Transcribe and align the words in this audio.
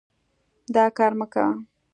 دا 0.73 0.85
کار 0.97 1.11
مه 1.19 1.25
کوه. 1.33 1.47